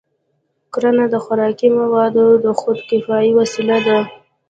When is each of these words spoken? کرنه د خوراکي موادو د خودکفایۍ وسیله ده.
کرنه 0.73 1.05
د 1.13 1.15
خوراکي 1.23 1.69
موادو 1.79 2.25
د 2.43 2.45
خودکفایۍ 2.59 3.31
وسیله 3.39 3.77
ده. 3.87 3.97